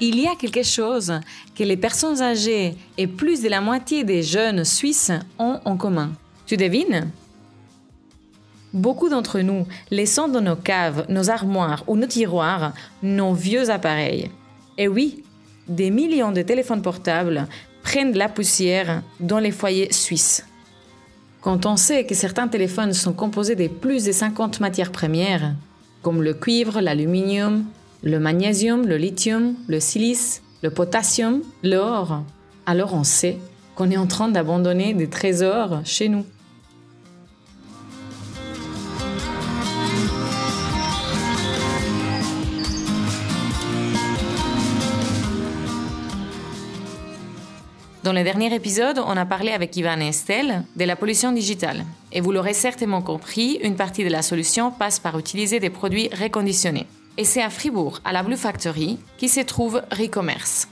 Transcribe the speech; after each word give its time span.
Il 0.00 0.20
y 0.20 0.28
a 0.28 0.36
quelque 0.36 0.62
chose 0.62 1.12
que 1.56 1.64
les 1.64 1.76
personnes 1.76 2.22
âgées 2.22 2.76
et 2.96 3.08
plus 3.08 3.42
de 3.42 3.48
la 3.48 3.60
moitié 3.60 4.04
des 4.04 4.22
jeunes 4.22 4.64
Suisses 4.64 5.10
ont 5.40 5.58
en 5.64 5.76
commun. 5.76 6.12
Tu 6.46 6.56
devines? 6.56 7.10
Beaucoup 8.72 9.08
d'entre 9.08 9.40
nous 9.40 9.66
laissons 9.90 10.28
dans 10.28 10.40
nos 10.40 10.54
caves, 10.54 11.06
nos 11.08 11.30
armoires 11.30 11.82
ou 11.88 11.96
nos 11.96 12.06
tiroirs 12.06 12.74
nos 13.02 13.34
vieux 13.34 13.70
appareils. 13.70 14.30
Et 14.76 14.86
oui, 14.86 15.24
des 15.66 15.90
millions 15.90 16.30
de 16.30 16.42
téléphones 16.42 16.82
portables 16.82 17.48
prennent 17.82 18.12
de 18.12 18.18
la 18.18 18.28
poussière 18.28 19.02
dans 19.18 19.40
les 19.40 19.50
foyers 19.50 19.92
suisses. 19.92 20.46
Quand 21.40 21.66
on 21.66 21.76
sait 21.76 22.04
que 22.04 22.14
certains 22.14 22.46
téléphones 22.46 22.92
sont 22.92 23.14
composés 23.14 23.56
de 23.56 23.66
plus 23.66 24.04
de 24.04 24.12
50 24.12 24.60
matières 24.60 24.92
premières, 24.92 25.54
comme 26.02 26.22
le 26.22 26.34
cuivre, 26.34 26.80
l'aluminium, 26.80 27.64
le 28.02 28.18
magnésium, 28.20 28.86
le 28.86 28.96
lithium, 28.96 29.54
le 29.66 29.80
silice, 29.80 30.42
le 30.62 30.70
potassium, 30.70 31.42
l'or, 31.62 32.22
alors 32.66 32.94
on 32.94 33.04
sait 33.04 33.38
qu'on 33.74 33.90
est 33.90 33.96
en 33.96 34.06
train 34.06 34.28
d'abandonner 34.28 34.94
des 34.94 35.08
trésors 35.08 35.80
chez 35.84 36.08
nous. 36.08 36.24
Dans 48.04 48.12
le 48.12 48.22
dernier 48.22 48.54
épisode, 48.54 49.00
on 49.04 49.16
a 49.16 49.26
parlé 49.26 49.50
avec 49.50 49.76
Ivan 49.76 50.00
et 50.00 50.08
Estelle 50.08 50.64
de 50.76 50.84
la 50.84 50.96
pollution 50.96 51.32
digitale. 51.32 51.84
Et 52.10 52.20
vous 52.20 52.32
l'aurez 52.32 52.54
certainement 52.54 53.02
compris, 53.02 53.58
une 53.62 53.76
partie 53.76 54.04
de 54.04 54.08
la 54.08 54.22
solution 54.22 54.70
passe 54.70 54.98
par 54.98 55.18
utiliser 55.18 55.60
des 55.60 55.68
produits 55.68 56.08
reconditionnés. 56.18 56.86
Et 57.18 57.24
c'est 57.24 57.42
à 57.42 57.50
Fribourg, 57.50 57.98
à 58.04 58.12
la 58.12 58.22
Blue 58.22 58.36
Factory, 58.36 59.00
qui 59.16 59.28
se 59.28 59.40
trouve 59.40 59.82
Recommerce. 59.90 60.68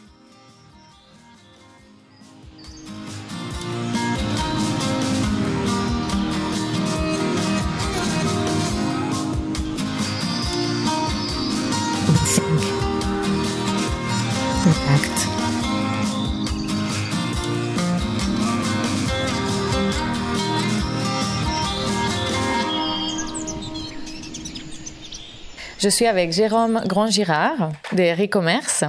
Je 25.78 25.90
suis 25.90 26.06
avec 26.06 26.32
Jérôme 26.32 26.80
Grand-Girard 26.86 27.70
de 27.92 28.18
Recommerce. 28.18 28.84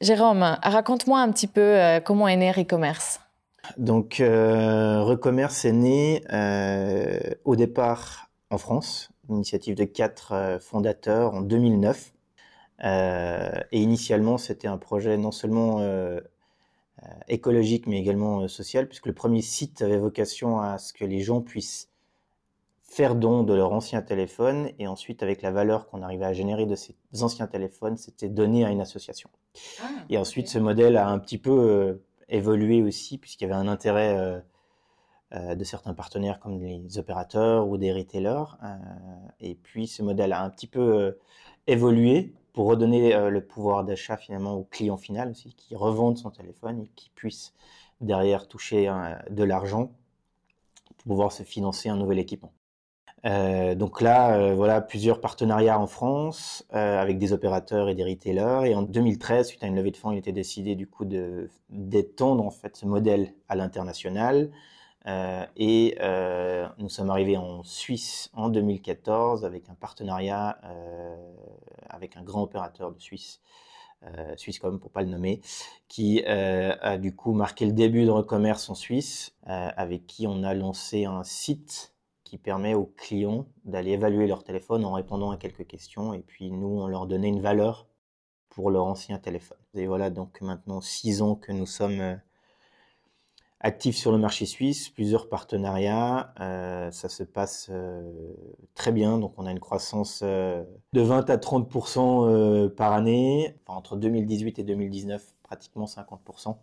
Jérôme, 0.00 0.58
raconte-moi 0.60 1.20
un 1.20 1.30
petit 1.30 1.46
peu 1.46 1.60
euh, 1.60 2.00
comment 2.00 2.26
est 2.26 2.36
né 2.36 2.50
Recommerce. 2.50 3.20
Donc, 3.78 4.18
euh, 4.18 5.00
Recommerce 5.02 5.64
est 5.64 5.72
né 5.72 6.24
euh, 6.32 7.20
au 7.44 7.54
départ 7.54 8.30
en 8.50 8.58
France, 8.58 9.10
initiative 9.28 9.76
de 9.76 9.84
quatre 9.84 10.32
euh, 10.32 10.58
fondateurs 10.58 11.34
en 11.34 11.40
2009. 11.40 12.12
et 12.82 13.80
initialement, 13.80 14.38
c'était 14.38 14.66
un 14.66 14.78
projet 14.78 15.16
non 15.16 15.30
seulement 15.30 15.80
écologique, 17.28 17.86
mais 17.86 17.98
également 18.00 18.48
social, 18.48 18.88
puisque 18.88 19.06
le 19.06 19.12
premier 19.12 19.40
site 19.40 19.82
avait 19.82 19.98
vocation 19.98 20.60
à 20.60 20.78
ce 20.78 20.92
que 20.92 21.04
les 21.04 21.20
gens 21.20 21.42
puissent 21.42 21.91
faire 22.92 23.14
don 23.14 23.42
de 23.42 23.54
leur 23.54 23.72
ancien 23.72 24.02
téléphone 24.02 24.68
et 24.78 24.86
ensuite 24.86 25.22
avec 25.22 25.40
la 25.40 25.50
valeur 25.50 25.88
qu'on 25.88 26.02
arrivait 26.02 26.26
à 26.26 26.34
générer 26.34 26.66
de 26.66 26.74
ces 26.74 26.94
anciens 27.22 27.46
téléphones, 27.46 27.96
c'était 27.96 28.28
donné 28.28 28.66
à 28.66 28.70
une 28.70 28.82
association. 28.82 29.30
Ah, 29.82 29.88
et 30.10 30.18
ensuite 30.18 30.46
ce 30.48 30.58
modèle 30.58 30.98
a 30.98 31.08
un 31.08 31.18
petit 31.18 31.38
peu 31.38 31.58
euh, 31.58 32.04
évolué 32.28 32.82
aussi 32.82 33.16
puisqu'il 33.16 33.44
y 33.44 33.50
avait 33.50 33.58
un 33.58 33.66
intérêt 33.66 34.14
euh, 34.18 34.40
euh, 35.32 35.54
de 35.54 35.64
certains 35.64 35.94
partenaires 35.94 36.38
comme 36.38 36.60
les 36.60 36.98
opérateurs 36.98 37.66
ou 37.66 37.78
des 37.78 37.94
retailers. 37.94 38.58
et 39.40 39.54
puis 39.54 39.86
ce 39.86 40.02
modèle 40.02 40.34
a 40.34 40.42
un 40.42 40.50
petit 40.50 40.66
peu 40.66 41.16
évolué 41.66 42.34
pour 42.52 42.66
redonner 42.66 43.30
le 43.30 43.40
pouvoir 43.40 43.84
d'achat 43.84 44.18
finalement 44.18 44.52
au 44.52 44.64
client 44.64 44.98
final 44.98 45.30
aussi 45.30 45.54
qui 45.54 45.74
revendent 45.74 46.18
son 46.18 46.30
téléphone 46.30 46.82
et 46.82 46.90
qui 46.94 47.08
puisse 47.14 47.54
derrière 48.02 48.48
toucher 48.48 48.92
de 49.30 49.44
l'argent 49.44 49.92
pour 50.98 51.06
pouvoir 51.06 51.32
se 51.32 51.42
financer 51.42 51.88
un 51.88 51.96
nouvel 51.96 52.18
équipement. 52.18 52.52
Euh, 53.24 53.74
donc 53.76 54.00
là, 54.00 54.36
euh, 54.36 54.54
voilà 54.54 54.80
plusieurs 54.80 55.20
partenariats 55.20 55.78
en 55.78 55.86
France 55.86 56.66
euh, 56.74 57.00
avec 57.00 57.18
des 57.18 57.32
opérateurs 57.32 57.88
et 57.88 57.94
des 57.94 58.04
retailers. 58.04 58.70
Et 58.70 58.74
en 58.74 58.82
2013, 58.82 59.46
suite 59.48 59.62
à 59.62 59.66
une 59.68 59.76
levée 59.76 59.92
de 59.92 59.96
fonds, 59.96 60.12
il 60.12 60.18
était 60.18 60.32
décidé 60.32 60.74
du 60.74 60.86
coup 60.86 61.04
d'étendre 61.70 62.44
en 62.44 62.50
fait 62.50 62.76
ce 62.76 62.86
modèle 62.86 63.34
à 63.48 63.54
l'international. 63.54 64.50
et 65.56 65.96
nous 66.78 66.88
sommes 66.88 67.10
arrivés 67.10 67.36
en 67.36 67.62
Suisse 67.64 68.30
en 68.34 68.48
2014 68.48 69.44
avec 69.44 69.68
un 69.68 69.74
partenariat 69.74 70.58
avec 71.88 72.16
un 72.16 72.22
grand 72.22 72.42
opérateur 72.42 72.92
de 72.92 73.00
Suisse. 73.00 73.40
Euh, 74.04 74.34
Swisscom 74.36 74.80
pour 74.80 74.90
pas 74.90 75.02
le 75.02 75.08
nommer, 75.08 75.40
qui 75.86 76.24
a 76.24 76.98
du 76.98 77.14
coup 77.14 77.32
marqué 77.34 77.66
le 77.66 77.72
début 77.72 78.04
de 78.04 78.10
recommerce 78.10 78.68
en 78.68 78.74
Suisse, 78.74 79.34
avec 79.44 80.06
qui 80.06 80.26
on 80.26 80.42
a 80.42 80.54
lancé 80.54 81.04
un 81.04 81.22
site 81.22 81.91
qui 82.32 82.38
permet 82.38 82.72
aux 82.72 82.86
clients 82.86 83.44
d'aller 83.66 83.90
évaluer 83.90 84.26
leur 84.26 84.42
téléphone 84.42 84.86
en 84.86 84.94
répondant 84.94 85.32
à 85.32 85.36
quelques 85.36 85.66
questions. 85.66 86.14
Et 86.14 86.20
puis 86.20 86.50
nous, 86.50 86.80
on 86.80 86.86
leur 86.86 87.06
donnait 87.06 87.28
une 87.28 87.42
valeur 87.42 87.86
pour 88.48 88.70
leur 88.70 88.86
ancien 88.86 89.18
téléphone. 89.18 89.58
Et 89.74 89.86
voilà, 89.86 90.08
donc 90.08 90.40
maintenant 90.40 90.80
six 90.80 91.20
ans 91.20 91.34
que 91.34 91.52
nous 91.52 91.66
sommes 91.66 92.00
euh, 92.00 92.16
actifs 93.60 93.98
sur 93.98 94.12
le 94.12 94.16
marché 94.16 94.46
suisse, 94.46 94.88
plusieurs 94.88 95.28
partenariats. 95.28 96.32
Euh, 96.40 96.90
ça 96.90 97.10
se 97.10 97.22
passe 97.22 97.68
euh, 97.70 98.00
très 98.74 98.92
bien. 98.92 99.18
Donc 99.18 99.34
on 99.36 99.44
a 99.44 99.50
une 99.50 99.60
croissance 99.60 100.22
de 100.22 100.64
20 100.94 101.28
à 101.28 101.36
30% 101.36 102.70
par 102.70 102.94
année. 102.94 103.58
Entre 103.66 103.96
2018 103.96 104.58
et 104.58 104.64
2019, 104.64 105.22
pratiquement 105.42 105.84
50%. 105.84 106.56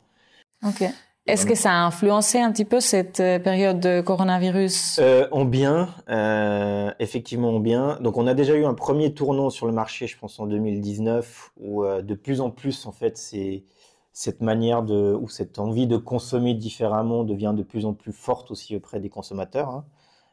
Ok. 0.65 0.83
Est-ce 1.29 1.45
que 1.45 1.53
ça 1.53 1.71
a 1.71 1.85
influencé 1.85 2.39
un 2.39 2.51
petit 2.51 2.65
peu 2.65 2.79
cette 2.79 3.19
euh, 3.19 3.37
période 3.37 3.79
de 3.79 4.01
coronavirus? 4.01 4.97
Euh, 4.99 5.27
En 5.31 5.45
bien, 5.45 5.89
euh, 6.09 6.91
effectivement 6.97 7.49
en 7.55 7.59
bien. 7.59 7.99
Donc 8.01 8.17
on 8.17 8.25
a 8.25 8.33
déjà 8.33 8.55
eu 8.55 8.65
un 8.65 8.73
premier 8.73 9.13
tournant 9.13 9.51
sur 9.51 9.67
le 9.67 9.71
marché, 9.71 10.07
je 10.07 10.17
pense 10.17 10.39
en 10.39 10.47
2019, 10.47 11.51
où 11.59 11.83
euh, 11.83 12.01
de 12.01 12.15
plus 12.15 12.41
en 12.41 12.49
plus 12.49 12.87
en 12.87 12.91
fait 12.91 13.15
c'est 13.15 13.63
cette 14.11 14.41
manière 14.41 14.81
de 14.81 15.13
ou 15.13 15.29
cette 15.29 15.59
envie 15.59 15.85
de 15.85 15.97
consommer 15.97 16.55
différemment 16.55 17.23
devient 17.23 17.53
de 17.55 17.61
plus 17.61 17.85
en 17.85 17.93
plus 17.93 18.11
forte 18.11 18.49
aussi 18.49 18.75
auprès 18.75 18.99
des 18.99 19.09
consommateurs. 19.09 19.69
Hein. 19.69 19.85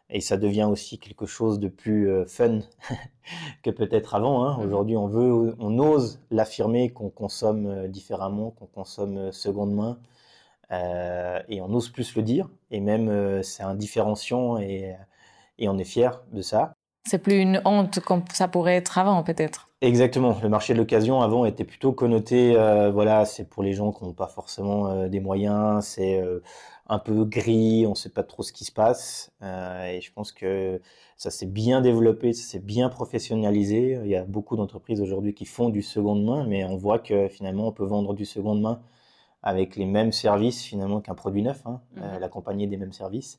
Et 0.09 0.23
ça 0.23 0.39
devient 0.39 0.69
aussi 0.71 0.99
quelque 0.99 1.27
chose 1.27 1.61
de 1.61 1.69
plus 1.69 2.09
euh, 2.09 2.25
fun 2.25 2.61
que 3.63 3.69
peut-être 3.69 4.15
avant. 4.15 4.47
Hein. 4.47 4.57
Mmh. 4.57 4.67
Aujourd'hui, 4.67 4.97
on 4.97 5.09
veut, 5.09 5.55
on 5.59 5.79
ose 5.79 6.21
l'affirmer 6.31 6.89
qu'on 6.89 7.11
consomme 7.11 7.87
différemment, 7.89 8.51
qu'on 8.51 8.67
consomme 8.67 9.31
seconde 9.31 9.75
main. 9.75 9.99
Euh, 10.73 11.41
et 11.49 11.61
on 11.61 11.73
ose 11.73 11.91
plus 11.91 12.17
le 12.17 12.23
dire, 12.23 12.49
et 12.71 12.81
même 12.81 13.09
euh, 13.09 13.43
c'est 13.43 13.63
un 13.63 13.75
différenciant 13.75 14.59
et, 14.59 14.97
et 15.59 15.69
on 15.69 15.79
est 15.79 15.85
fier 15.85 16.23
de 16.33 16.43
ça. 16.43 16.73
C'est 17.09 17.19
plus 17.19 17.37
une 17.37 17.63
honte 17.65 18.01
comme 18.01 18.25
ça 18.33 18.49
pourrait 18.49 18.75
être 18.75 18.99
avant 18.99 19.23
peut-être. 19.23 19.71
Exactement. 19.81 20.37
Le 20.43 20.49
marché 20.49 20.73
de 20.73 20.79
l'occasion 20.79 21.23
avant 21.23 21.45
était 21.45 21.63
plutôt 21.63 21.93
connoté, 21.93 22.57
euh, 22.57 22.91
voilà, 22.91 23.25
c'est 23.27 23.49
pour 23.49 23.63
les 23.63 23.75
gens 23.75 23.93
qui 23.93 24.05
n'ont 24.05 24.13
pas 24.13 24.27
forcément 24.27 25.07
des 25.07 25.21
moyens, 25.21 25.85
c'est 25.85 26.21
un 26.89 26.99
peu 26.99 27.25
gris, 27.25 27.87
on 27.87 27.91
ne 27.91 27.95
sait 27.95 28.11
pas 28.11 28.25
trop 28.25 28.43
ce 28.43 28.53
qui 28.53 28.65
se 28.65 28.73
passe. 28.73 29.31
et 29.41 30.01
je 30.01 30.13
pense 30.13 30.33
que 30.33 30.81
ça 31.17 31.31
s'est 31.31 31.47
bien 31.47 31.81
développé, 31.81 32.33
ça 32.33 32.43
s'est 32.43 32.59
bien 32.59 32.89
professionnalisé. 32.89 34.01
Il 34.03 34.11
y 34.11 34.17
a 34.17 34.25
beaucoup 34.25 34.57
d'entreprises 34.57 35.01
aujourd'hui 35.01 35.33
qui 35.33 35.45
font 35.45 35.69
du 35.69 35.83
seconde 35.83 36.25
main, 36.25 36.45
mais 36.49 36.65
on 36.65 36.77
voit 36.77 36.99
que 36.99 37.29
finalement 37.29 37.69
on 37.69 37.73
peut 37.73 37.85
vendre 37.85 38.15
du 38.15 38.25
seconde 38.25 38.61
main 38.61 38.81
avec 39.47 39.77
les 39.77 39.87
mêmes 39.87 40.11
services 40.11 40.65
finalement 40.65 41.01
qu'un 41.01 41.15
produit 41.15 41.41
neuf, 41.41 41.63
hein, 41.67 41.81
mmh. 41.95 42.01
euh, 42.03 42.19
l'accompagner 42.19 42.67
des 42.67 42.77
mêmes 42.77 42.93
services. 42.93 43.39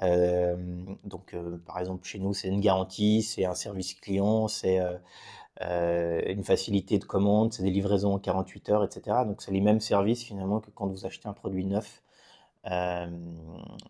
Euh, 0.00 0.54
donc, 1.02 1.34
euh, 1.34 1.60
par 1.66 1.80
exemple, 1.80 2.06
chez 2.06 2.20
nous, 2.20 2.32
c'est 2.34 2.46
une 2.46 2.60
garantie, 2.60 3.22
c'est 3.22 3.44
un 3.44 3.56
service 3.56 3.94
client, 3.94 4.46
c'est 4.46 4.78
une 5.60 6.44
facilité 6.44 7.00
de 7.00 7.04
commande, 7.04 7.52
c'est 7.52 7.64
des 7.64 7.72
livraisons 7.72 8.14
en 8.14 8.20
48 8.20 8.70
heures, 8.70 8.84
etc. 8.84 9.24
Donc, 9.26 9.42
c'est 9.42 9.50
les 9.50 9.60
mêmes 9.60 9.80
services 9.80 10.22
finalement 10.22 10.60
que 10.60 10.70
quand 10.70 10.86
vous 10.86 11.04
achetez 11.04 11.28
un 11.28 11.32
produit 11.32 11.66
neuf. 11.66 12.00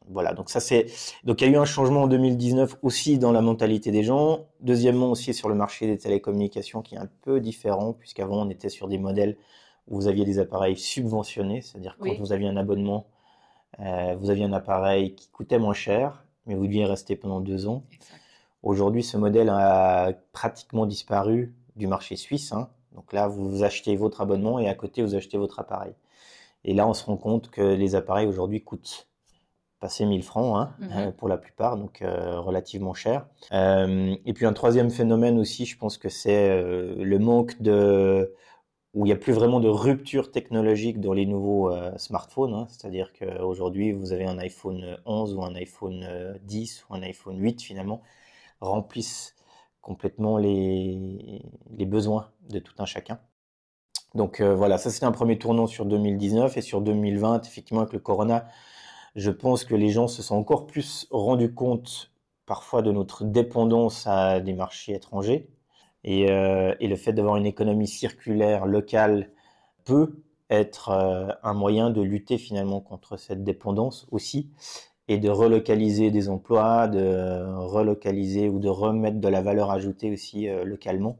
voilà, 0.08 0.32
donc 0.32 0.48
ça 0.48 0.60
c'est 0.60 0.86
donc 1.24 1.40
il 1.40 1.44
y 1.44 1.50
a 1.50 1.52
eu 1.52 1.56
un 1.58 1.64
changement 1.66 2.02
en 2.04 2.08
2019 2.08 2.78
aussi 2.82 3.18
dans 3.18 3.32
la 3.32 3.42
mentalité 3.42 3.90
des 3.90 4.02
gens. 4.02 4.46
Deuxièmement 4.60 5.10
aussi 5.10 5.34
sur 5.34 5.50
le 5.50 5.54
marché 5.54 5.86
des 5.86 5.98
télécommunications 5.98 6.80
qui 6.82 6.94
est 6.94 6.98
un 6.98 7.10
peu 7.22 7.38
différent 7.40 7.92
puisqu'avant 7.92 8.46
on 8.46 8.50
était 8.50 8.70
sur 8.70 8.88
des 8.88 8.98
modèles 8.98 9.36
vous 9.88 10.06
aviez 10.06 10.24
des 10.24 10.38
appareils 10.38 10.76
subventionnés, 10.76 11.60
c'est-à-dire 11.60 11.96
quand 11.98 12.14
vous 12.18 12.32
aviez 12.32 12.48
un 12.48 12.56
abonnement, 12.56 13.06
euh, 13.80 14.16
vous 14.18 14.30
aviez 14.30 14.44
un 14.44 14.52
appareil 14.52 15.14
qui 15.14 15.28
coûtait 15.28 15.58
moins 15.58 15.74
cher, 15.74 16.24
mais 16.46 16.54
vous 16.54 16.66
deviez 16.66 16.84
rester 16.84 17.16
pendant 17.16 17.40
deux 17.40 17.66
ans. 17.66 17.84
Aujourd'hui, 18.62 19.02
ce 19.02 19.16
modèle 19.16 19.50
a 19.50 20.12
pratiquement 20.32 20.86
disparu 20.86 21.54
du 21.76 21.86
marché 21.86 22.16
suisse. 22.16 22.52
Hein. 22.52 22.70
Donc 22.94 23.12
là, 23.12 23.28
vous 23.28 23.62
achetez 23.62 23.96
votre 23.96 24.20
abonnement 24.20 24.58
et 24.58 24.68
à 24.68 24.74
côté, 24.74 25.02
vous 25.02 25.14
achetez 25.14 25.36
votre 25.36 25.58
appareil. 25.58 25.92
Et 26.64 26.72
là, 26.72 26.88
on 26.88 26.94
se 26.94 27.04
rend 27.04 27.16
compte 27.16 27.50
que 27.50 27.60
les 27.60 27.94
appareils 27.94 28.26
aujourd'hui 28.26 28.62
coûtent 28.62 29.08
passer 29.80 30.06
1000 30.06 30.22
francs 30.22 30.56
hein, 30.56 30.74
mhm. 30.78 30.90
euh, 30.96 31.10
pour 31.10 31.28
la 31.28 31.36
plupart, 31.36 31.76
donc 31.76 32.00
euh, 32.00 32.40
relativement 32.40 32.94
cher. 32.94 33.26
Euh, 33.52 34.14
et 34.24 34.32
puis 34.32 34.46
un 34.46 34.54
troisième 34.54 34.90
phénomène 34.90 35.38
aussi, 35.38 35.66
je 35.66 35.76
pense 35.76 35.98
que 35.98 36.08
c'est 36.08 36.62
le 36.62 37.18
manque 37.18 37.60
de 37.60 38.32
où 38.94 39.04
il 39.04 39.08
n'y 39.08 39.12
a 39.12 39.16
plus 39.16 39.32
vraiment 39.32 39.60
de 39.60 39.68
rupture 39.68 40.30
technologique 40.30 41.00
dans 41.00 41.12
les 41.12 41.26
nouveaux 41.26 41.70
smartphones. 41.96 42.54
Hein. 42.54 42.66
C'est-à-dire 42.70 43.12
qu'aujourd'hui, 43.12 43.92
vous 43.92 44.12
avez 44.12 44.24
un 44.24 44.38
iPhone 44.38 44.98
11 45.04 45.34
ou 45.34 45.42
un 45.42 45.54
iPhone 45.56 46.38
10 46.44 46.86
ou 46.88 46.94
un 46.94 47.02
iPhone 47.02 47.38
8 47.40 47.60
finalement 47.60 48.02
remplissent 48.60 49.34
complètement 49.82 50.38
les, 50.38 51.42
les 51.76 51.86
besoins 51.86 52.30
de 52.48 52.60
tout 52.60 52.74
un 52.78 52.86
chacun. 52.86 53.18
Donc 54.14 54.40
voilà, 54.40 54.78
ça 54.78 54.90
c'est 54.90 55.04
un 55.04 55.12
premier 55.12 55.38
tournant 55.38 55.66
sur 55.66 55.86
2019 55.86 56.56
et 56.56 56.62
sur 56.62 56.80
2020, 56.80 57.46
effectivement 57.46 57.80
avec 57.80 57.92
le 57.92 57.98
Corona, 57.98 58.46
je 59.16 59.30
pense 59.30 59.64
que 59.64 59.74
les 59.74 59.90
gens 59.90 60.08
se 60.08 60.22
sont 60.22 60.36
encore 60.36 60.66
plus 60.66 61.06
rendus 61.10 61.52
compte 61.54 62.12
parfois 62.46 62.82
de 62.82 62.92
notre 62.92 63.24
dépendance 63.24 64.06
à 64.06 64.40
des 64.40 64.52
marchés 64.52 64.94
étrangers. 64.94 65.48
Et, 66.04 66.30
euh, 66.30 66.74
le 66.80 66.96
fait 66.96 67.12
d'avoir 67.12 67.36
une 67.36 67.46
économie 67.46 67.88
circulaire 67.88 68.66
locale 68.66 69.30
peut 69.84 70.22
être 70.50 70.90
euh, 70.90 71.28
un 71.42 71.54
moyen 71.54 71.90
de 71.90 72.02
lutter 72.02 72.38
finalement 72.38 72.80
contre 72.80 73.16
cette 73.16 73.44
dépendance 73.44 74.06
aussi 74.10 74.50
et 75.08 75.18
de 75.18 75.28
relocaliser 75.28 76.10
des 76.10 76.28
emplois, 76.28 76.88
de 76.88 77.44
relocaliser 77.56 78.48
ou 78.48 78.58
de 78.58 78.68
remettre 78.68 79.20
de 79.20 79.28
la 79.28 79.42
valeur 79.42 79.70
ajoutée 79.70 80.10
aussi 80.12 80.48
euh, 80.48 80.64
localement. 80.64 81.18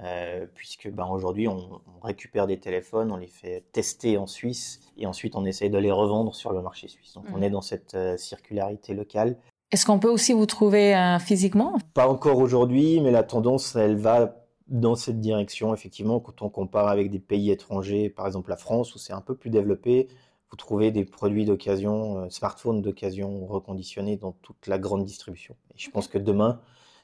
Euh, 0.00 0.46
puisque 0.54 0.88
ben, 0.88 1.08
aujourd'hui 1.08 1.48
on, 1.48 1.80
récupère 2.02 2.46
des 2.46 2.60
téléphones, 2.60 3.10
on 3.10 3.16
les 3.16 3.26
fait 3.26 3.64
tester 3.72 4.16
en 4.16 4.28
Suisse 4.28 4.80
et 4.96 5.06
ensuite 5.06 5.34
on 5.34 5.44
essaye 5.44 5.70
de 5.70 5.78
les 5.78 5.90
revendre 5.90 6.36
sur 6.36 6.52
le 6.52 6.62
marché 6.62 6.86
suisse. 6.86 7.14
Donc 7.14 7.24
on 7.34 7.38
mmh. 7.38 7.42
est 7.42 7.50
dans 7.50 7.62
cette 7.62 7.94
euh, 7.96 8.16
circularité 8.16 8.94
locale. 8.94 9.36
Est-ce 9.70 9.84
qu'on 9.84 9.98
peut 9.98 10.08
aussi 10.08 10.32
vous 10.32 10.46
trouver 10.46 10.96
euh, 10.96 11.18
physiquement? 11.18 11.78
Pas 11.94 12.08
encore 12.08 12.38
aujourd'hui, 12.38 13.00
mais 13.00 13.10
la 13.10 13.22
tendance 13.22 13.76
elle 13.76 13.96
va 13.96 14.36
dans 14.68 14.94
cette 14.94 15.20
direction. 15.20 15.74
Effectivement, 15.74 16.20
quand 16.20 16.42
on 16.42 16.48
compare 16.48 16.88
avec 16.88 17.10
des 17.10 17.18
pays 17.18 17.50
étrangers, 17.50 18.08
par 18.08 18.26
exemple 18.26 18.50
la 18.50 18.56
France 18.56 18.94
où 18.94 18.98
c'est 18.98 19.12
un 19.12 19.20
peu 19.20 19.34
plus 19.34 19.50
développé, 19.50 20.08
vous 20.50 20.56
trouvez 20.56 20.90
des 20.90 21.04
produits 21.04 21.44
d'occasion, 21.44 22.30
smartphones 22.30 22.80
d'occasion 22.80 23.46
reconditionnés 23.46 24.16
dans 24.16 24.32
toute 24.32 24.66
la 24.66 24.78
grande 24.78 25.04
distribution. 25.04 25.54
Et 25.74 25.78
je 25.78 25.90
pense 25.90 26.08
que 26.08 26.16
demain, 26.16 26.60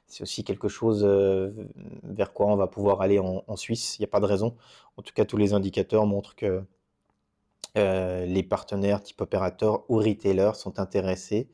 c'est 0.06 0.22
aussi 0.22 0.44
quelque 0.44 0.68
chose 0.68 1.04
euh, 1.04 1.50
vers 2.02 2.32
quoi 2.32 2.46
on 2.46 2.56
va 2.56 2.66
pouvoir 2.66 3.00
aller 3.00 3.18
en, 3.18 3.56
Suisse. 3.56 3.98
Il 3.98 4.02
n'y 4.02 4.04
a 4.04 4.08
pas 4.08 4.20
de 4.20 4.26
raison. 4.26 4.56
En 4.96 5.02
tout 5.02 5.12
cas, 5.14 5.24
tous 5.24 5.36
les 5.36 5.52
indicateurs 5.52 6.06
montrent 6.06 6.34
que 6.34 6.62
euh, 7.76 8.24
les 8.26 8.42
partenaires 8.42 9.02
type 9.02 9.20
opérateurs 9.20 9.84
ou 9.90 9.96
retailers 9.96 10.54
sont 10.54 10.78
intéressés 10.78 11.48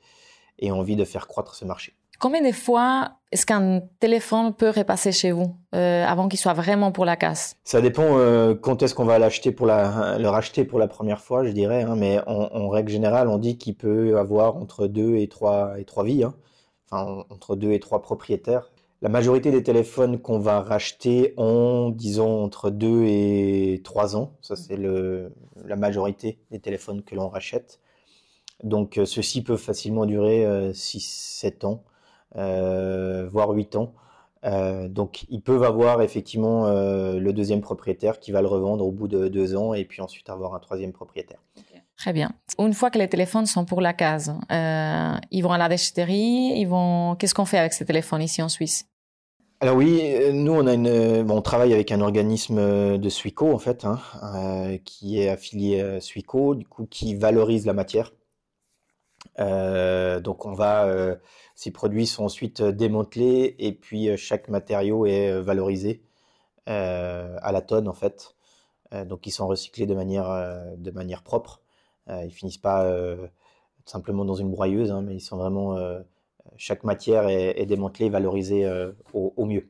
et 0.61 0.71
envie 0.71 0.97
de 0.97 1.05
faire 1.05 1.27
croître 1.27 1.55
ce 1.55 1.65
marché. 1.65 1.95
Combien 2.19 2.47
de 2.47 2.53
fois 2.53 3.13
est-ce 3.33 3.47
qu'un 3.47 3.81
téléphone 3.99 4.55
peut 4.55 4.69
repasser 4.69 5.11
chez 5.11 5.33
vous 5.33 5.57
euh, 5.75 6.05
avant 6.05 6.29
qu'il 6.29 6.39
soit 6.39 6.53
vraiment 6.53 6.93
pour 6.93 7.07
la 7.07 7.17
casse? 7.17 7.57
Ça 7.65 7.81
dépend 7.81 8.19
quand 8.61 8.83
est-ce 8.83 8.95
qu'on 8.95 9.07
va 9.07 9.19
l'acheter 9.19 9.53
pour 9.53 9.67
la, 9.67 10.19
le 10.19 10.29
racheter 10.29 10.65
pour 10.65 10.79
la 10.79 10.87
première 10.87 11.21
fois, 11.21 11.45
je 11.45 11.51
dirais. 11.51 11.83
Hein, 11.83 11.97
mais 11.97 12.21
en, 12.27 12.69
règle 12.69 12.93
générale, 12.93 13.29
on 13.29 13.39
dit 13.39 13.57
qu'il 13.57 13.75
peut 13.75 14.19
avoir 14.19 14.57
entre 14.57 14.87
deux 14.87 15.17
et 15.17 15.29
trois, 15.29 15.79
et 15.79 15.85
trois 15.85 16.05
vies. 16.05 16.25
Hein 16.25 16.35
entre 16.93 17.57
deux 17.57 17.73
et 17.73 17.81
trois 17.81 18.03
propriétaires. 18.03 18.71
La 19.03 19.09
majorité 19.09 19.51
des 19.51 19.63
téléphones 19.63 20.19
qu'on 20.21 20.39
va 20.39 20.61
racheter 20.61 21.33
ont, 21.39 21.91
disons, 21.91 22.45
entre 22.45 22.71
deux 22.71 23.05
et 23.05 23.81
trois 23.83 24.15
ans. 24.15 24.33
Ça, 24.43 24.57
c'est 24.57 24.77
la 24.77 25.77
majorité 25.77 26.39
des 26.51 26.59
téléphones 26.59 27.03
que 27.03 27.15
l'on 27.15 27.29
rachète. 27.29 27.81
Donc, 28.63 28.99
euh, 28.99 29.05
ceux-ci 29.05 29.43
peuvent 29.43 29.59
facilement 29.59 30.07
durer 30.07 30.73
6-7 30.73 31.65
euh, 31.65 31.67
ans, 31.67 31.85
euh, 32.37 33.29
voire 33.31 33.51
8 33.51 33.77
ans. 33.77 33.95
donc, 34.89 35.25
ils 35.29 35.43
peuvent 35.43 35.65
avoir 35.65 36.03
effectivement 36.03 36.67
le 36.69 37.33
deuxième 37.33 37.61
propriétaire 37.61 38.21
qui 38.21 38.33
va 38.33 38.41
le 38.41 38.49
revendre 38.49 38.87
au 38.87 38.93
bout 38.93 39.09
de 39.09 39.29
deux 39.29 39.55
ans 39.57 39.75
et 39.75 39.85
puis 39.85 40.01
ensuite 40.01 40.31
avoir 40.31 40.55
un 40.55 40.61
troisième 40.61 40.93
propriétaire. 40.93 41.41
Très 42.01 42.15
bien. 42.15 42.31
Une 42.59 42.73
fois 42.73 42.91
que 42.91 42.99
les 42.99 43.09
téléphones 43.09 43.45
sont 43.45 43.67
pour 43.67 43.83
la 43.83 43.93
case, 43.93 44.33
euh, 44.51 45.15
ils 45.31 45.43
vont 45.43 45.53
à 45.53 45.59
la 45.59 45.69
déchetterie, 45.69 46.55
ils 46.57 46.65
vont. 46.65 47.15
Qu'est-ce 47.17 47.35
qu'on 47.35 47.45
fait 47.45 47.59
avec 47.59 47.75
ces 47.75 47.85
téléphones 47.85 48.23
ici 48.23 48.41
en 48.41 48.49
Suisse? 48.49 48.87
Alors 49.61 49.77
oui, 49.77 50.03
nous 50.33 50.53
on 50.55 50.67
a 50.67 50.73
une, 50.73 51.23
bon, 51.25 51.37
on 51.37 51.43
travaille 51.43 51.75
avec 51.75 51.93
un 51.93 52.01
organisme 52.01 52.97
de 52.97 53.09
Suico 53.11 53.53
en 53.53 53.59
fait, 53.59 53.85
hein, 53.85 53.99
euh, 54.23 54.79
qui 54.83 55.21
est 55.21 55.29
affilié 55.29 55.83
à 55.83 56.01
Suico, 56.01 56.55
du 56.55 56.65
coup 56.65 56.87
qui 56.87 57.15
valorise 57.17 57.67
la 57.67 57.75
matière. 57.75 58.13
Donc 59.41 60.47
on 60.47 60.53
va, 60.53 61.17
ces 61.55 61.71
produits 61.71 62.07
sont 62.07 62.25
ensuite 62.25 62.63
démantelés 62.63 63.57
et 63.59 63.73
puis 63.73 64.17
chaque 64.17 64.49
matériau 64.49 65.07
est 65.07 65.41
valorisé 65.41 66.03
à 66.67 67.51
la 67.53 67.63
tonne 67.63 67.89
en 67.89 67.95
fait. 67.95 68.35
donc 68.93 69.27
ils 69.27 69.31
sont 69.31 69.47
recyclés 69.47 69.87
de 69.87 69.95
manière, 69.95 70.29
de 70.77 70.91
manière 70.91 71.23
propre. 71.23 71.61
Euh, 72.11 72.25
ils 72.25 72.33
finissent 72.33 72.59
pas 72.59 72.85
euh, 72.85 73.27
simplement 73.85 74.25
dans 74.25 74.35
une 74.35 74.51
broyeuse, 74.51 74.91
hein, 74.91 75.03
mais 75.03 75.17
ils 75.17 75.21
sont 75.21 75.37
vraiment 75.37 75.77
euh, 75.77 76.01
chaque 76.57 76.85
matière 76.85 77.29
est, 77.29 77.67
démantelée, 77.67 78.09
valorisée 78.09 78.69
au, 79.13 79.45
mieux. 79.45 79.69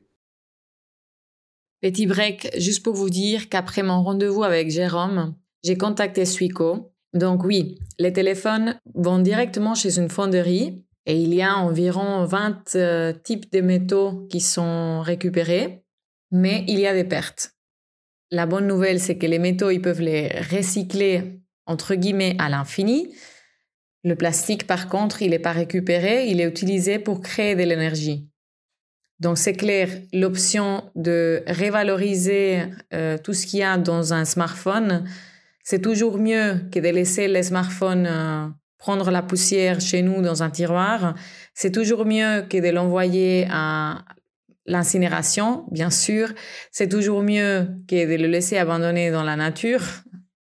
Petit 1.81 2.07
break, 2.07 2.49
juste 2.57 2.83
pour 2.83 2.93
vous 2.93 3.09
dire 3.09 3.49
qu'après 3.49 3.83
mon 3.83 4.03
rendez-vous 4.03 4.43
avec 4.43 4.69
Jérôme, 4.69 5.35
j'ai 5.63 5.77
contacté 5.77 6.25
Suico. 6.25 6.91
Donc 7.13 7.43
oui, 7.43 7.79
les 7.99 8.13
téléphones 8.13 8.79
vont 8.95 9.19
directement 9.19 9.75
chez 9.75 9.97
une 9.97 10.09
fonderie 10.09 10.85
et 11.05 11.15
il 11.15 11.33
y 11.33 11.41
a 11.41 11.55
environ 11.55 12.25
20 12.25 13.21
types 13.23 13.51
de 13.51 13.61
métaux 13.61 14.27
qui 14.29 14.39
sont 14.39 15.01
récupérés, 15.01 15.83
mais 16.31 16.63
il 16.67 16.79
y 16.79 16.87
a 16.87 16.93
des 16.93 17.03
pertes. 17.03 17.53
La 18.31 18.45
bonne 18.45 18.67
nouvelle, 18.67 18.99
c'est 18.99 19.17
que 19.17 19.25
les 19.25 19.39
métaux, 19.39 19.71
ils 19.71 19.81
peuvent 19.81 20.01
les 20.01 20.29
recycler 20.51 21.41
entre 21.65 21.95
guillemets 21.95 22.35
à 22.39 22.49
l'infini. 22.49 23.13
Le 24.03 24.15
plastique, 24.15 24.65
par 24.65 24.87
contre, 24.87 25.21
il 25.21 25.31
n'est 25.31 25.39
pas 25.39 25.51
récupéré, 25.51 26.27
il 26.27 26.39
est 26.39 26.47
utilisé 26.47 26.97
pour 26.97 27.21
créer 27.21 27.55
de 27.55 27.63
l'énergie. 27.63 28.27
Donc 29.19 29.37
c'est 29.37 29.53
clair, 29.53 29.87
l'option 30.13 30.89
de 30.95 31.43
revaloriser 31.47 32.63
euh, 32.93 33.19
tout 33.19 33.33
ce 33.33 33.45
qu'il 33.45 33.59
y 33.59 33.63
a 33.63 33.77
dans 33.77 34.13
un 34.13 34.25
smartphone, 34.25 35.07
c'est 35.63 35.81
toujours 35.81 36.17
mieux 36.17 36.61
que 36.71 36.79
de 36.79 36.89
laisser 36.89 37.27
les 37.27 37.43
smartphones 37.43 38.07
euh, 38.07 38.47
prendre 38.77 39.11
la 39.11 39.21
poussière 39.21 39.79
chez 39.79 40.01
nous 40.01 40.21
dans 40.21 40.43
un 40.43 40.49
tiroir. 40.49 41.15
C'est 41.53 41.71
toujours 41.71 42.05
mieux 42.05 42.43
que 42.49 42.57
de 42.57 42.69
l'envoyer 42.69 43.47
à 43.51 44.03
l'incinération, 44.65 45.65
bien 45.71 45.91
sûr. 45.91 46.29
C'est 46.71 46.89
toujours 46.89 47.21
mieux 47.21 47.67
que 47.87 48.05
de 48.05 48.21
le 48.21 48.27
laisser 48.27 48.57
abandonner 48.57 49.11
dans 49.11 49.23
la 49.23 49.35
nature. 49.35 49.83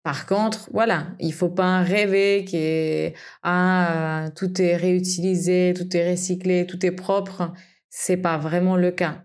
Par 0.03 0.27
contre, 0.27 0.71
voilà, 0.73 1.09
il 1.19 1.35
faut 1.35 1.51
pas 1.51 1.83
rêver 1.83 2.47
que 2.51 3.13
ah, 3.43 4.31
tout 4.35 4.61
est 4.63 4.77
réutilisé, 4.77 5.75
tout 5.77 5.95
est 5.95 6.13
recyclé, 6.13 6.67
tout 6.67 6.85
est 6.87 6.93
propre. 6.93 7.53
C'est 7.91 8.17
pas 8.17 8.39
vraiment 8.39 8.77
le 8.77 8.91
cas. 8.91 9.25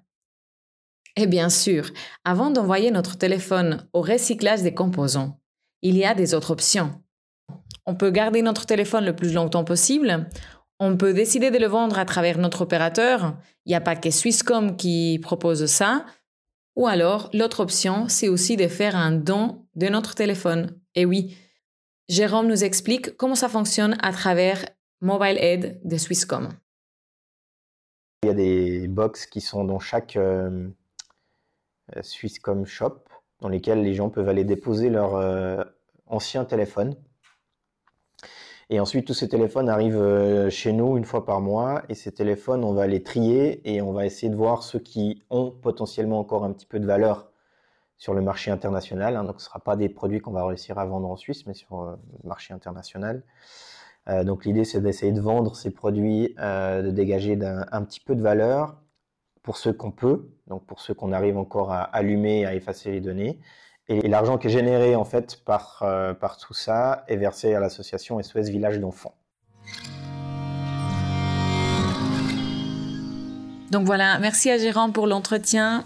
Et 1.16 1.28
bien 1.28 1.50
sûr, 1.50 1.92
avant 2.26 2.52
d'envoyer 2.52 2.92
notre 2.92 3.18
téléphone 3.18 3.88
au 3.94 4.02
recyclage 4.02 4.64
des 4.64 4.74
composants, 4.74 5.40
il 5.88 5.98
y 5.98 6.04
a 6.04 6.16
des 6.16 6.34
autres 6.34 6.50
options. 6.50 7.00
On 7.86 7.94
peut 7.94 8.10
garder 8.10 8.42
notre 8.42 8.66
téléphone 8.66 9.06
le 9.06 9.16
plus 9.16 9.34
longtemps 9.34 9.64
possible. 9.64 10.28
On 10.80 10.98
peut 10.98 11.14
décider 11.14 11.52
de 11.52 11.60
le 11.60 11.68
vendre 11.68 12.00
à 12.00 12.06
travers 12.06 12.40
notre 12.40 12.62
opérateur. 12.62 13.38
Il 13.66 13.70
n'y 13.70 13.76
a 13.76 13.82
pas 13.82 13.96
que 13.96 14.10
Swisscom 14.10 14.76
qui 14.78 15.20
propose 15.22 15.68
ça. 15.68 16.08
Ou 16.76 16.88
alors, 16.88 17.30
l'autre 17.34 17.60
option, 17.60 18.10
c'est 18.10 18.28
aussi 18.28 18.58
de 18.58 18.68
faire 18.68 18.96
un 18.96 19.12
don 19.12 19.68
de 19.76 19.88
notre 19.88 20.16
téléphone. 20.16 20.76
Et 20.96 21.06
oui, 21.06 21.38
Jérôme 22.10 22.48
nous 22.48 22.64
explique 22.64 23.16
comment 23.16 23.36
ça 23.36 23.48
fonctionne 23.48 23.96
à 24.02 24.12
travers 24.12 24.66
Mobile 25.02 25.38
Aid 25.40 25.80
de 25.84 25.98
Swisscom. 25.98 26.50
Il 28.24 28.28
y 28.28 28.32
a 28.32 28.34
des 28.34 28.88
box 28.88 29.28
qui 29.28 29.40
sont 29.40 29.64
dans 29.64 29.80
chaque 29.80 30.16
euh, 30.16 30.68
Swisscom 32.02 32.66
shop, 32.66 33.04
dans 33.40 33.50
lesquels 33.50 33.84
les 33.84 33.94
gens 33.94 34.10
peuvent 34.10 34.30
aller 34.30 34.44
déposer 34.44 34.90
leur 34.90 35.16
euh, 35.16 35.64
ancien 36.08 36.46
téléphone 36.46 36.96
et 38.72 38.80
ensuite, 38.80 39.06
tous 39.06 39.14
ces 39.14 39.30
téléphones 39.30 39.70
arrivent 39.70 39.96
euh, 39.96 40.50
chez 40.50 40.74
nous 40.74 40.98
une 40.98 41.06
fois 41.06 41.24
par 41.24 41.40
mois. 41.40 41.84
Et 41.88 41.94
ces 41.94 42.12
téléphones, 42.12 42.64
on 42.64 42.74
va 42.74 42.88
les 42.88 43.04
trier 43.04 43.62
et 43.72 43.82
on 43.82 43.94
va 43.94 44.06
essayer 44.06 44.30
de 44.30 44.36
voir 44.36 44.64
ceux 44.64 44.80
qui 44.80 45.24
ont 45.30 45.52
potentiellement 45.52 46.20
encore 46.20 46.44
un 46.44 46.52
petit 46.52 46.66
peu 46.66 46.80
de 46.80 46.86
valeur 46.86 47.30
sur 47.98 48.14
le 48.16 48.22
marché 48.22 48.50
international. 48.50 49.16
Hein. 49.16 49.24
Donc, 49.24 49.40
ce 49.40 49.46
ne 49.46 49.50
sera 49.50 49.60
pas 49.60 49.76
des 49.76 49.88
produits 49.88 50.20
qu'on 50.20 50.32
va 50.32 50.46
réussir 50.46 50.80
à 50.80 50.86
vendre 50.86 51.08
en 51.10 51.16
Suisse, 51.16 51.46
mais 51.46 51.54
sur 51.54 51.80
euh, 51.80 51.96
le 52.24 52.28
marché 52.28 52.54
international. 52.56 53.22
Euh, 54.10 54.24
donc, 54.24 54.46
l'idée, 54.46 54.66
c'est 54.66 54.82
d'essayer 54.82 55.12
de 55.12 55.22
vendre 55.22 55.56
ces 55.56 55.70
produits, 55.70 56.36
de 56.38 56.90
dégager 56.90 57.38
un, 57.44 57.84
petit 57.84 58.00
peu 58.00 58.16
de 58.16 58.22
valeur 58.22 58.82
pour 59.44 59.58
ceux 59.58 59.74
qu'on 59.74 59.92
peut, 59.92 60.32
donc 60.48 60.66
pour 60.66 60.80
ceux 60.80 60.96
qu'on 60.96 61.12
arrive 61.12 61.38
encore 61.38 61.72
à 61.72 61.84
allumer, 61.84 62.48
à 62.48 62.56
effacer 62.56 62.92
les 62.92 63.02
données. 63.02 63.40
Et 63.88 64.08
l'argent 64.08 64.40
qui 64.40 64.48
est 64.48 64.52
généré 64.52 64.96
en 64.96 65.06
fait 65.06 65.40
par, 65.46 65.82
euh, 65.84 66.14
par 66.14 66.38
tout 66.38 66.56
ça 66.56 67.04
est 67.08 67.18
versé 67.18 67.54
à 67.54 67.60
l'association 67.60 68.22
SOS 68.22 68.50
Village 68.50 68.80
d'enfants. 68.80 69.14
Donc 73.70 73.86
voilà, 73.86 74.18
merci 74.20 74.50
à 74.50 74.58
Jérôme 74.58 74.92
pour 74.92 75.06
l'entretien. 75.06 75.86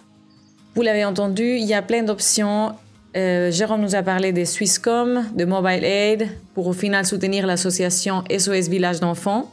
Vous 0.75 0.81
l'avez 0.81 1.03
entendu, 1.03 1.43
il 1.43 1.65
y 1.65 1.73
a 1.73 1.81
plein 1.81 2.03
d'options. 2.03 2.73
Euh, 3.17 3.51
Jérôme 3.51 3.81
nous 3.81 3.95
a 3.95 4.03
parlé 4.03 4.31
des 4.31 4.45
Swisscom, 4.45 5.25
de 5.33 5.43
Mobile 5.43 5.83
Aid, 5.83 6.29
pour 6.53 6.67
au 6.67 6.73
final 6.73 7.05
soutenir 7.05 7.47
l'association 7.47 8.23
SOS 8.29 8.69
Village 8.69 9.01
d'enfants. 9.01 9.51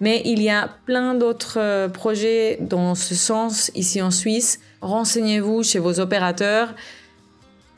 Mais 0.00 0.22
il 0.24 0.40
y 0.40 0.50
a 0.50 0.68
plein 0.86 1.14
d'autres 1.14 1.58
euh, 1.58 1.88
projets 1.88 2.58
dans 2.60 2.94
ce 2.94 3.16
sens 3.16 3.72
ici 3.74 4.00
en 4.02 4.12
Suisse. 4.12 4.60
Renseignez-vous 4.82 5.64
chez 5.64 5.80
vos 5.80 5.98
opérateurs. 5.98 6.74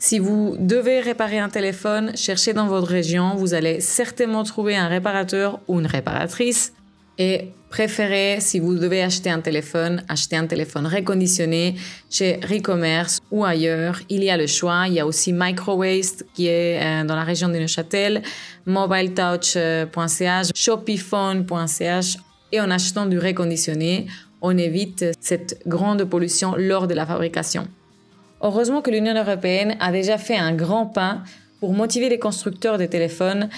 Si 0.03 0.17
vous 0.17 0.57
devez 0.57 0.99
réparer 0.99 1.37
un 1.37 1.47
téléphone, 1.47 2.17
cherchez 2.17 2.53
dans 2.53 2.65
votre 2.65 2.87
région. 2.87 3.35
Vous 3.35 3.53
allez 3.53 3.81
certainement 3.81 4.43
trouver 4.43 4.75
un 4.75 4.87
réparateur 4.87 5.59
ou 5.67 5.79
une 5.79 5.85
réparatrice. 5.85 6.73
Et 7.19 7.51
préférez, 7.69 8.39
si 8.39 8.59
vous 8.59 8.73
devez 8.73 9.03
acheter 9.03 9.29
un 9.29 9.41
téléphone, 9.41 10.03
acheter 10.09 10.35
un 10.37 10.47
téléphone 10.47 10.87
reconditionné 10.87 11.75
chez 12.09 12.39
Recommerce 12.41 13.19
ou 13.29 13.45
ailleurs. 13.45 13.99
Il 14.09 14.23
y 14.23 14.31
a 14.31 14.37
le 14.37 14.47
choix. 14.47 14.85
Il 14.87 14.93
y 14.93 14.99
a 14.99 15.05
aussi 15.05 15.33
Microwaste 15.33 16.25
qui 16.33 16.47
est 16.47 16.81
euh, 16.81 17.03
dans 17.03 17.15
la 17.15 17.23
région 17.23 17.49
de 17.49 17.59
Neuchâtel, 17.59 18.23
mobiletouch.ch, 18.65 20.47
shopifone.ch. 20.55 22.17
Et 22.51 22.59
en 22.59 22.71
achetant 22.71 23.05
du 23.05 23.19
reconditionné, 23.19 24.07
on 24.41 24.57
évite 24.57 25.05
cette 25.19 25.61
grande 25.67 26.05
pollution 26.05 26.55
lors 26.57 26.87
de 26.87 26.95
la 26.95 27.05
fabrication. 27.05 27.67
Heureusement 28.41 28.81
que 28.81 28.89
l'Union 28.89 29.13
européenne 29.13 29.77
a 29.79 29.91
déjà 29.91 30.17
fait 30.17 30.37
un 30.37 30.53
grand 30.53 30.87
pas 30.87 31.19
pour 31.59 31.73
motiver 31.73 32.09
les 32.09 32.19
constructeurs 32.19 32.77
de 32.77 32.85
téléphones 32.85 33.49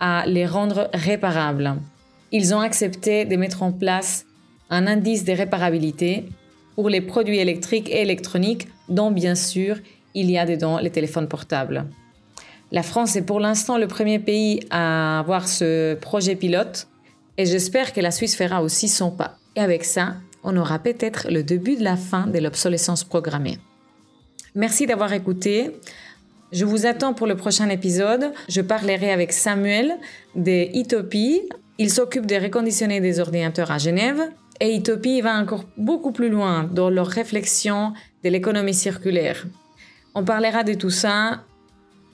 à 0.00 0.24
les 0.26 0.46
rendre 0.46 0.90
réparables. 0.92 1.76
Ils 2.30 2.54
ont 2.54 2.60
accepté 2.60 3.24
de 3.24 3.36
mettre 3.36 3.62
en 3.62 3.72
place 3.72 4.26
un 4.68 4.86
indice 4.86 5.24
de 5.24 5.32
réparabilité 5.32 6.26
pour 6.74 6.90
les 6.90 7.00
produits 7.00 7.38
électriques 7.38 7.88
et 7.88 8.02
électroniques, 8.02 8.68
dont 8.88 9.10
bien 9.10 9.34
sûr 9.34 9.78
il 10.14 10.30
y 10.30 10.38
a 10.38 10.44
dedans 10.44 10.78
les 10.78 10.90
téléphones 10.90 11.28
portables. 11.28 11.86
La 12.70 12.82
France 12.82 13.16
est 13.16 13.22
pour 13.22 13.40
l'instant 13.40 13.78
le 13.78 13.88
premier 13.88 14.18
pays 14.18 14.60
à 14.70 15.20
avoir 15.20 15.48
ce 15.48 15.94
projet 15.94 16.36
pilote 16.36 16.86
et 17.38 17.46
j'espère 17.46 17.94
que 17.94 18.00
la 18.00 18.10
Suisse 18.10 18.36
fera 18.36 18.62
aussi 18.62 18.88
son 18.88 19.10
pas. 19.10 19.38
Et 19.56 19.60
avec 19.60 19.84
ça, 19.84 20.16
on 20.44 20.56
aura 20.56 20.78
peut-être 20.78 21.28
le 21.30 21.42
début 21.42 21.76
de 21.76 21.84
la 21.84 21.96
fin 21.96 22.26
de 22.26 22.38
l'obsolescence 22.38 23.04
programmée. 23.04 23.58
Merci 24.54 24.86
d'avoir 24.86 25.12
écouté. 25.12 25.72
Je 26.52 26.64
vous 26.64 26.86
attends 26.86 27.12
pour 27.12 27.26
le 27.26 27.36
prochain 27.36 27.68
épisode. 27.68 28.32
Je 28.48 28.60
parlerai 28.60 29.12
avec 29.12 29.32
Samuel 29.32 29.96
de 30.34 30.74
Itopie. 30.74 31.42
Il 31.76 31.90
s'occupe 31.90 32.26
de 32.26 32.36
reconditionner 32.36 33.00
des 33.00 33.20
ordinateurs 33.20 33.70
à 33.70 33.78
Genève. 33.78 34.20
Et 34.60 34.72
Itopie 34.72 35.20
va 35.20 35.38
encore 35.38 35.64
beaucoup 35.76 36.10
plus 36.10 36.30
loin 36.30 36.64
dans 36.64 36.90
leur 36.90 37.06
réflexion 37.06 37.92
de 38.24 38.30
l'économie 38.30 38.74
circulaire. 38.74 39.46
On 40.14 40.24
parlera 40.24 40.64
de 40.64 40.74
tout 40.74 40.90
ça. 40.90 41.42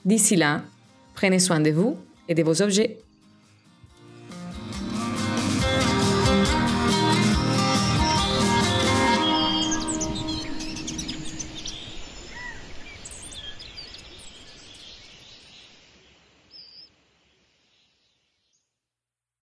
D'ici 0.05 0.37
là, 0.37 0.63
prenez 1.15 1.39
soin 1.39 1.61
de 1.61 1.71
vous 1.71 1.97
et 2.29 2.35
de 2.35 2.43
vos 2.43 2.61
objets. 2.61 2.99